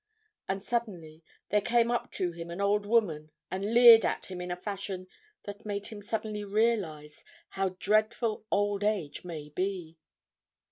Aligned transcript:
And 0.49 0.63
suddenly 0.63 1.23
there 1.49 1.61
came 1.61 1.91
up 1.91 2.11
to 2.13 2.31
him 2.31 2.49
an 2.49 2.59
old 2.59 2.87
woman 2.87 3.29
and 3.51 3.71
leered 3.71 4.03
at 4.03 4.31
him 4.31 4.41
in 4.41 4.49
a 4.49 4.55
fashion 4.55 5.05
that 5.43 5.63
made 5.63 5.89
him 5.89 6.01
suddenly 6.01 6.43
realize 6.43 7.23
how 7.49 7.77
dreadful 7.77 8.43
old 8.49 8.83
age 8.83 9.23
may 9.23 9.49
be. 9.49 9.99